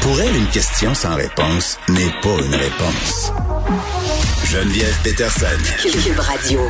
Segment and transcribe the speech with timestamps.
[0.00, 3.32] Pour elle, une question sans réponse n'est pas une réponse.
[4.44, 5.46] Geneviève Peterson.
[5.82, 6.60] Cube Radio.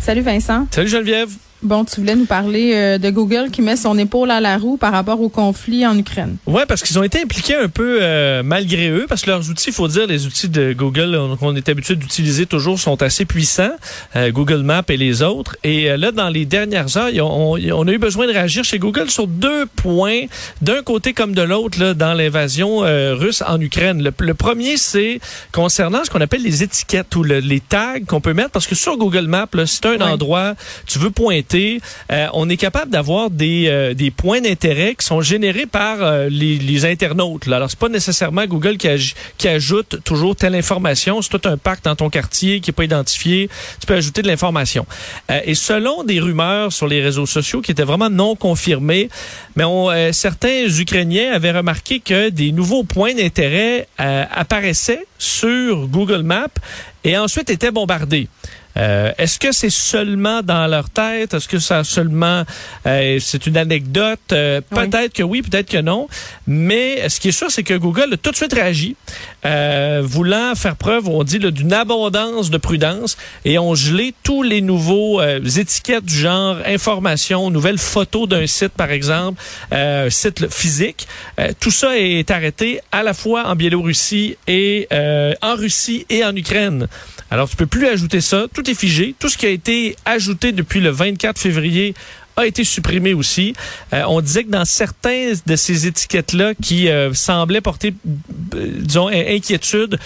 [0.00, 0.66] Salut Vincent.
[0.70, 1.30] Salut Geneviève.
[1.64, 4.76] Bon, tu voulais nous parler euh, de Google qui met son épaule à la roue
[4.76, 6.36] par rapport au conflit en Ukraine.
[6.44, 9.70] Ouais, parce qu'ils ont été impliqués un peu euh, malgré eux, parce que leurs outils,
[9.70, 13.72] il faut dire, les outils de Google qu'on est habitué d'utiliser toujours sont assez puissants,
[14.14, 15.56] euh, Google Maps et les autres.
[15.64, 19.08] Et là, dans les dernières heures, on, on, a eu besoin de réagir chez Google
[19.08, 20.24] sur deux points,
[20.60, 24.02] d'un côté comme de l'autre, dans l'invasion russe en Ukraine.
[24.02, 25.18] Le, premier, c'est
[25.50, 28.98] concernant ce qu'on appelle les étiquettes ou les tags qu'on peut mettre, parce que sur
[28.98, 30.54] Google Maps, c'est un endroit,
[30.86, 35.20] tu veux pointer euh, on est capable d'avoir des, euh, des points d'intérêt qui sont
[35.20, 37.46] générés par euh, les, les, internautes.
[37.46, 37.56] Là.
[37.56, 41.22] Alors, c'est pas nécessairement Google qui, ajoute toujours telle information.
[41.22, 43.48] C'est tout un parc dans ton quartier qui est pas identifié.
[43.80, 44.86] Tu peux ajouter de l'information.
[45.44, 49.08] et selon des rumeurs sur les réseaux sociaux qui étaient vraiment non confirmées,
[49.54, 56.48] mais on, certains Ukrainiens avaient remarqué que des nouveaux points d'intérêt apparaissaient sur Google Maps
[57.04, 58.28] et ensuite étaient bombardés.
[58.76, 61.34] Euh, est-ce que c'est seulement dans leur tête?
[61.34, 62.44] Est-ce que ça seulement
[62.86, 64.20] euh, c'est une anecdote?
[64.32, 66.08] Euh, peut-être que oui, peut-être que non.
[66.46, 68.96] Mais ce qui est sûr, c'est que Google a tout de suite réagi,
[70.02, 75.22] voulant faire preuve, on dit, d'une abondance de prudence et ont gelé tous les nouveaux
[75.22, 79.42] étiquettes du genre information, nouvelles photos d'un site, par exemple,
[80.08, 81.06] site physique.
[81.60, 84.88] tout ça est arrêté à la fois en Biélorussie et
[85.42, 86.88] en Russie et en Ukraine.
[87.30, 88.46] Alors, tu peux plus ajouter ça.
[88.52, 89.14] Tout est figé.
[89.18, 91.94] Tout ce qui a été ajouté depuis le 24 février
[92.36, 93.54] a été supprimé aussi.
[93.92, 97.94] Euh, on disait que dans certains de ces étiquettes-là qui euh, semblaient porter,
[98.54, 99.98] euh, disons, inquiétude,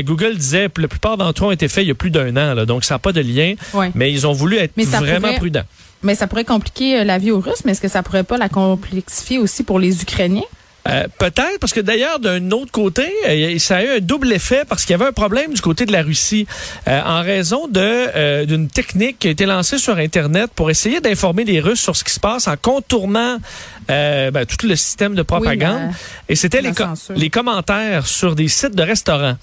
[0.00, 2.36] Google disait que la plupart d'entre eux ont été faits il y a plus d'un
[2.36, 2.54] an.
[2.54, 3.54] Là, donc, ça n'a pas de lien.
[3.94, 5.64] Mais ils ont voulu être vraiment prudents.
[6.02, 8.48] Mais ça pourrait compliquer la vie aux Russes, mais est-ce que ça pourrait pas la
[8.48, 10.42] complexifier aussi pour les Ukrainiens?
[10.88, 14.62] Euh, peut-être, parce que d'ailleurs, d'un autre côté, euh, ça a eu un double effet
[14.66, 16.46] parce qu'il y avait un problème du côté de la Russie
[16.86, 21.44] euh, en raison de d'une technique qui a été lancée sur Internet pour essayer d'informer
[21.44, 23.38] les Russes sur ce qui se passe en contournant
[23.88, 25.92] ben, tout le système de propagande.
[26.28, 26.72] Et c'était les,
[27.16, 29.36] les commentaires sur des sites de restaurants.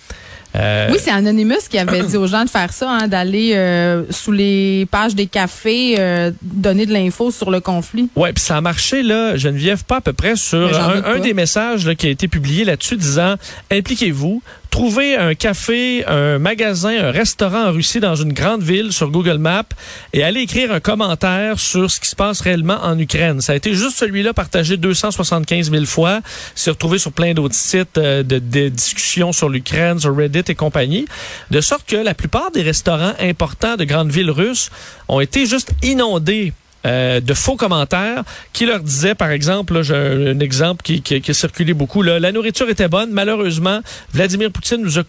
[0.56, 4.04] Euh, oui, c'est Anonymous qui avait dit aux gens de faire ça, hein, d'aller euh,
[4.10, 8.10] sous les pages des cafés, euh, donner de l'info sur le conflit.
[8.16, 11.34] Oui, puis ça a marché, là, Geneviève, pas à peu près sur un, un, des
[11.34, 13.36] messages là, qui a été publié là-dessus disant
[13.72, 14.42] impliquez-vous,
[14.76, 19.38] Trouvez un café, un magasin, un restaurant en Russie dans une grande ville sur Google
[19.38, 19.64] Maps
[20.12, 23.40] et allez écrire un commentaire sur ce qui se passe réellement en Ukraine.
[23.40, 26.20] Ça a été juste celui-là partagé 275 000 fois.
[26.56, 30.56] C'est retrouvé sur plein d'autres sites euh, de, de discussions sur l'Ukraine, sur Reddit et
[30.56, 31.06] compagnie.
[31.52, 34.72] De sorte que la plupart des restaurants importants de grandes villes russes
[35.08, 36.52] ont été juste inondés
[36.86, 38.24] euh, de faux commentaires
[38.54, 42.20] qui leur disaient, par exemple, j'ai un exemple qui, qui, qui, a circulé beaucoup, là,
[42.20, 43.82] la nourriture était bonne, malheureusement,
[44.14, 45.04] Vladimir Poutine nous a,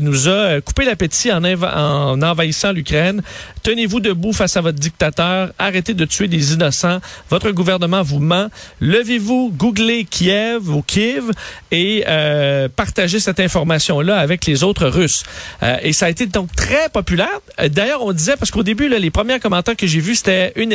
[0.00, 3.22] nous a euh, coupé l'appétit en, en envahissant l'Ukraine.
[3.62, 8.48] Tenez-vous debout face à votre dictateur, arrêtez de tuer des innocents, votre gouvernement vous ment,
[8.80, 11.30] levez-vous, googlez Kiev ou Kiev
[11.70, 15.22] et euh, partagez cette information-là avec les autres Russes.
[15.62, 17.40] Euh, et ça a été donc très populaire.
[17.70, 20.72] D'ailleurs, on disait, parce qu'au début, là, les premiers commentaires que j'ai vus, c'était une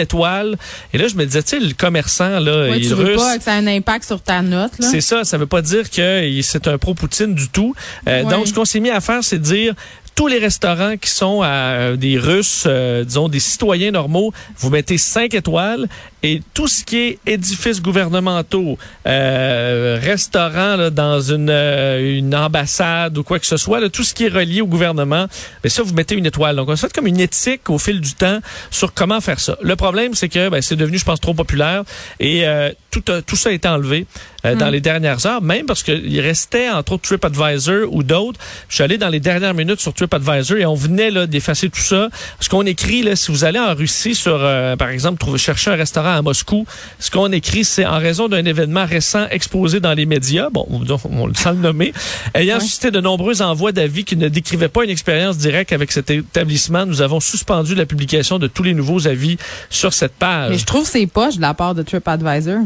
[0.94, 3.44] et là, je me disais, tu sais, le commerçant, là, il tu veux pas que
[3.44, 5.24] ça ait un impact sur ta note, C'est ça.
[5.24, 7.76] Ça veut pas dire que c'est un pro-Poutine du tout.
[8.08, 9.74] Euh, donc, ce qu'on s'est mis à faire, c'est de dire,
[10.18, 14.72] tous les restaurants qui sont à euh, des Russes, euh, disons des citoyens normaux, vous
[14.72, 15.88] mettez 5 étoiles
[16.24, 23.24] et tout ce qui est édifices gouvernementaux, euh, restaurants dans une, euh, une ambassade ou
[23.24, 25.28] quoi que ce soit, là, tout ce qui est relié au gouvernement,
[25.64, 26.56] mais ça vous mettez une étoile.
[26.56, 28.40] Donc on fait comme une éthique au fil du temps
[28.72, 29.56] sur comment faire ça.
[29.62, 31.84] Le problème c'est que ben, c'est devenu je pense trop populaire
[32.20, 32.44] et
[32.90, 34.08] tout, tout ça a été enlevé.
[34.44, 34.72] Dans mm.
[34.72, 38.40] les dernières heures, même parce qu'il restait entre autres TripAdvisor ou d'autres.
[38.70, 41.80] Je suis allé dans les dernières minutes sur TripAdvisor et on venait là d'effacer tout
[41.80, 42.10] ça.
[42.40, 44.40] Ce qu'on écrit là, si vous allez en Russie sur,
[44.78, 46.66] par exemple, trouver chercher un restaurant à Moscou.
[47.00, 51.28] Ce qu'on écrit, c'est en raison d'un événement récent exposé dans les médias, bon, on,
[51.28, 51.94] le sent le nommer,
[52.34, 56.10] ayant suscité de nombreux envois d'avis qui ne décrivaient pas une expérience directe avec cet
[56.10, 59.38] établissement, nous avons suspendu la publication de tous les nouveaux avis
[59.70, 60.52] sur cette page.
[60.52, 62.60] Mais je trouve c'est poche de la part de TripAdvisor.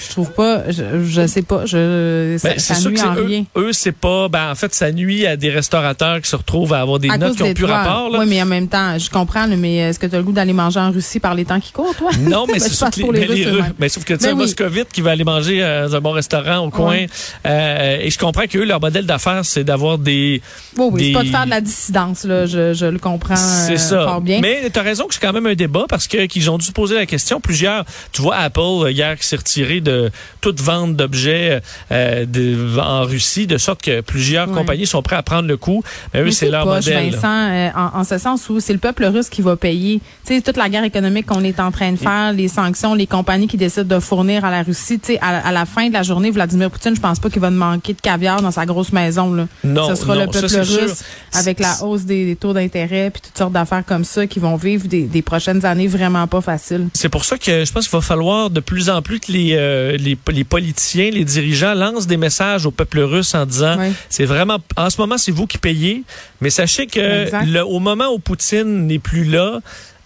[0.00, 3.44] Je trouve pas, je, je sais pas, je, ça, ben, nuit en rien.
[3.56, 6.80] Eux, c'est pas, ben, en fait, ça nuit à des restaurateurs qui se retrouvent à
[6.80, 9.76] avoir des notes qui ont plus rapport, Oui, mais en même temps, je comprends, mais
[9.76, 11.94] est-ce que tu as le goût d'aller manger en Russie par les temps qui courent,
[11.94, 12.10] toi?
[12.20, 14.88] Non, mais c'est sauf que les, les, Russes, mais sauf que tu sais, un moscovite
[14.92, 17.06] qui va aller manger euh, dans un bon restaurant au coin,
[17.46, 20.42] euh, et je comprends qu'eux, leur modèle d'affaires, c'est d'avoir des.
[20.76, 23.36] Oui, oui, c'est pas de faire de la dissidence, là, je, je le comprends.
[23.36, 24.04] C'est euh, ça.
[24.04, 24.40] Fort bien.
[24.40, 26.66] Mais tu as raison que c'est quand même un débat parce que qu'ils ont dû
[26.66, 27.40] se poser la question.
[27.40, 31.60] Plusieurs, tu vois, Apple, hier, qui s'est retiré de toute vente d'objets
[31.92, 34.54] euh, en Russie, de sorte que plusieurs Ouais.
[34.54, 35.82] compagnies sont prêtes à prendre le coup.
[36.14, 37.10] Mais eux, c'est leur poche, modèle.
[37.10, 40.00] Vincent, euh, en, en ce sens où c'est le peuple russe qui va payer.
[40.26, 43.06] Tu sais, toute la guerre économique qu'on est en train de faire, les sanctions, les
[43.06, 44.98] compagnies qui décident de fournir à la Russie.
[44.98, 47.40] Tu sais, à, à la fin de la journée, Vladimir Poutine, je pense pas qu'il
[47.42, 49.32] va manquer de caviar dans sa grosse maison.
[49.34, 49.46] Là.
[49.62, 50.80] Non, Ce sera non, le ça, peuple sûr.
[50.82, 51.02] russe
[51.34, 54.56] avec la hausse des, des taux d'intérêt puis toutes sortes d'affaires comme ça qui vont
[54.56, 56.88] vivre des, des prochaines années vraiment pas faciles.
[56.94, 59.49] C'est pour ça que je pense qu'il va falloir de plus en plus que les,
[59.56, 63.76] euh, les, les politiciens, les dirigeants lancent des messages au peuple russe en disant
[64.08, 66.02] c'est vraiment en ce moment c'est vous qui payez,
[66.40, 69.60] mais sachez que le, au moment où Poutine n'est plus là.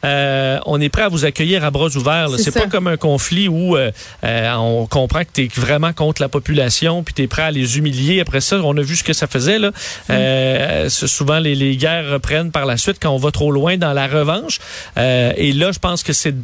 [0.04, 2.28] Euh, on est prêt à vous accueillir à bras ouverts.
[2.38, 3.90] C'est pas comme un conflit où euh,
[4.24, 7.50] euh, on comprend que tu es vraiment contre la population puis tu es prêt à
[7.50, 8.20] les humilier.
[8.20, 9.58] Après ça, on a vu ce que ça faisait.
[9.58, 9.70] Là.
[10.10, 13.76] Euh, c'est souvent, les, les guerres reprennent par la suite quand on va trop loin
[13.76, 14.60] dans la revanche.
[14.98, 16.34] Euh, et là, je pense que c'est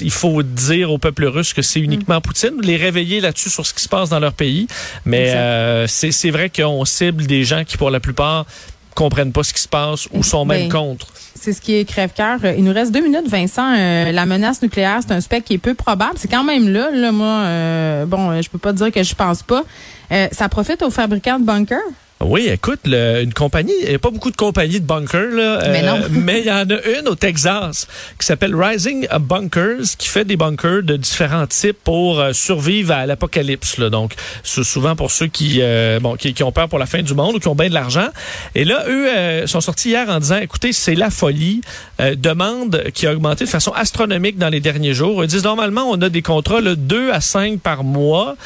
[0.00, 3.74] il faut dire au peuple russe que c'est uniquement Poutine, les réveiller là-dessus sur ce
[3.74, 4.66] qui se passe dans leur pays.
[5.04, 8.46] Mais euh, c'est vrai qu'on cible des gens qui, pour la plupart,
[8.94, 11.06] comprennent pas ce qui se passe ou sont même Ben, contre.
[11.34, 12.38] C'est ce qui est crève-cœur.
[12.56, 13.74] Il nous reste deux minutes, Vincent.
[13.76, 16.14] Euh, la menace nucléaire, c'est un spectre qui est peu probable.
[16.16, 16.90] C'est quand même là.
[16.90, 19.62] Là, moi, euh, bon, euh, je peux pas dire que je pense pas.
[20.12, 21.78] Euh, ça profite aux fabricants de bunkers?
[22.26, 25.68] Oui, écoute, le- une compagnie, il n'y a pas beaucoup de compagnies de bunkers, là,
[25.70, 26.00] Mais non.
[26.10, 27.86] mais il y en a une au Texas
[28.18, 33.04] qui s'appelle Rising Bunkers, qui fait des bunkers de différents types pour euh, survivre à
[33.04, 33.78] l'apocalypse.
[33.78, 37.02] Donc, c'est souvent pour ceux qui, euh, bon, qui, qui ont peur pour la fin
[37.02, 38.08] du monde ou qui ont bien de l'argent.
[38.54, 41.60] Et là, eux euh, sont sortis hier en disant, écoutez, c'est la folie.
[42.00, 45.22] Euh, demande qui a augmenté de façon astronomique dans les derniers jours.
[45.22, 48.36] Ils disent, normalement, on a des contrats là, 2 à 5 par mois.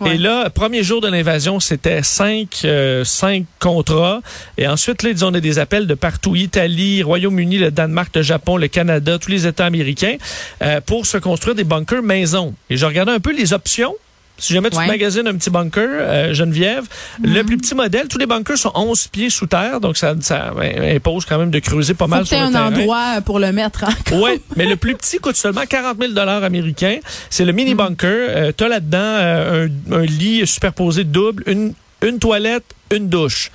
[0.00, 0.14] Ouais.
[0.14, 4.20] Et là, premier jour de l'invasion, c'était cinq, euh, cinq contrats.
[4.58, 6.34] Et ensuite, là, ils ont des appels de partout.
[6.34, 10.16] Italie, Royaume-Uni, le Danemark, le Japon, le Canada, tous les États américains,
[10.62, 12.54] euh, pour se construire des bunkers maison.
[12.70, 13.94] Et je regardais un peu les options.
[14.36, 14.84] Si jamais tu Ouais.
[14.86, 16.84] te magasines un petit bunker, euh, Geneviève,
[17.22, 20.52] le plus petit modèle, tous les bunkers sont 11 pieds sous terre, donc ça, ça
[20.96, 22.66] impose quand même de creuser pas Faut mal sur le un terrain.
[22.66, 23.84] endroit pour le mettre.
[23.84, 23.94] hein.
[24.12, 26.98] Oui, mais le plus petit coûte seulement 40 000 américains.
[27.30, 28.08] C'est le mini bunker.
[28.10, 31.72] Euh, T'as là-dedans euh, un, un lit superposé double, une,
[32.02, 33.50] une toilette, une douche.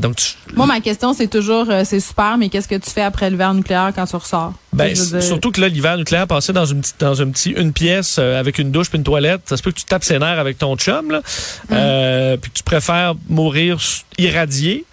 [0.00, 3.30] Donc, tu- Moi, ma question, c'est toujours, c'est super, mais qu'est-ce que tu fais après
[3.30, 4.52] l'hiver nucléaire quand tu ressors?
[4.78, 7.72] Ben, dire- surtout que là, l'hiver nucléaire, passer dans une petite, dans un petit, une
[7.72, 10.18] pièce euh, avec une douche puis une toilette, ça se peut que tu tapes ses
[10.18, 11.72] nerfs avec ton chum, là, Mm.
[11.72, 13.78] euh, puis que tu préfères mourir
[14.18, 14.84] irradié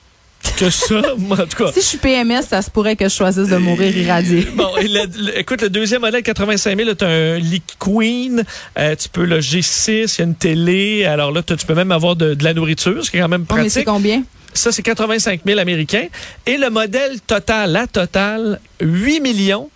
[0.58, 1.02] que ça.
[1.18, 1.72] Moi, en tout cas.
[1.74, 4.48] Si je suis PMS, ça se pourrait que je choisisse de mourir irradié.
[4.56, 8.44] Bon, et le- le- écoute, le deuxième modèle, 85 000, tu as un lit queen,
[8.78, 11.92] euh, tu peux loger 6, il y a une télé, alors là, tu peux même
[11.92, 13.86] avoir de, de la nourriture, ce qui est quand même Oh, mais c'est pratique.
[13.88, 14.24] combien?
[14.54, 16.06] Ça, c'est 85 000 américains.
[16.46, 19.70] Et le modèle total, la totale, 8 millions,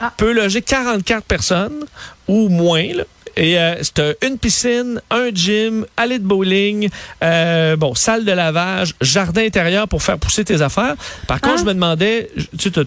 [0.00, 0.12] Ah.
[0.16, 1.84] peut loger 44 personnes
[2.28, 3.04] ou moins, là.
[3.36, 6.88] Et euh, c'est euh, une piscine, un gym, allée de bowling,
[7.22, 10.94] euh, bon, salle de lavage, jardin intérieur pour faire pousser tes affaires.
[11.28, 11.60] Par contre, Ah.
[11.60, 12.80] je me demandais, tu tu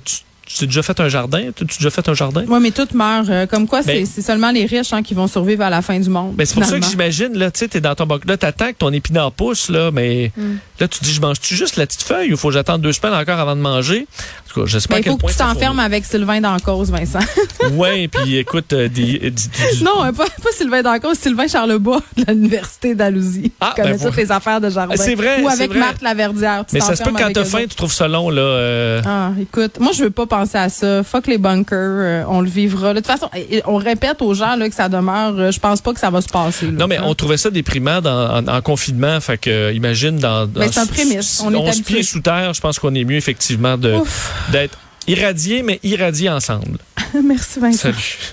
[0.45, 1.51] tu t'es déjà fait un jardin?
[1.55, 2.43] Tu as déjà fait un jardin?
[2.49, 3.29] Oui, mais tout meurt.
[3.29, 5.81] Euh, comme quoi, c'est Ben- c'est seulement les riches hein, qui vont survivre à la
[5.81, 6.35] fin du monde.
[6.35, 8.23] Ben, c'est pour ça que j'imagine, là, tu sais, t'es dans ton bac.
[8.27, 10.55] Là, t'attends que ton épinard pousse, là, mais Mm.
[10.81, 13.13] là, tu dis, je mange-tu juste la petite feuille ou faut que j'attende deux semaines
[13.17, 14.05] encore avant de manger?
[14.53, 17.19] Tout cas, je sais pas Ben, il faut que tu t'enfermes avec Sylvain Dancause, Vincent.
[17.73, 22.01] Ouais, puis écoute, euh, des, des- des- non, euh, pas, pas Sylvain Dancause, Sylvain Charlebois
[22.17, 23.51] de l'Université d'Alousie.
[23.61, 24.95] Ah, Il connaît ben, toutes les affaires de jardin.
[24.97, 25.79] C'est vrai, Ou avec vrai.
[25.79, 26.65] Marthe Laverdière.
[26.67, 28.41] Tu mais ça se peut quand t'as faim, tu trouves ça long, là.
[28.41, 31.03] euh, Ah, écoute, moi, je veux pas penser à ça.
[31.03, 32.93] Fuck les bunkers, euh, on le vivra.
[32.93, 33.29] De toute façon,
[33.65, 35.33] on répète aux gens là, que ça demeure.
[35.39, 36.65] euh, je pense pas que ça va se passer.
[36.67, 36.71] là.
[36.73, 37.03] Non, mais Hein?
[37.05, 39.19] on trouvait ça déprimant dans, en, en confinement.
[39.21, 40.45] Fait que, euh, imagine, dans.
[40.45, 41.41] dans Ben, c'est un prémisse.
[41.45, 41.93] On est 11 habitué.
[41.95, 44.31] pieds sous terre, je pense qu'on est mieux, effectivement, de Ouf.
[44.51, 46.79] D'être irradié, mais irradié ensemble.
[47.23, 47.91] Merci, Vincent.
[47.93, 48.31] Salut.